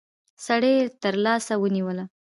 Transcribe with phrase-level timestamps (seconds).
[0.45, 2.05] سړي تر لاس ونيوله.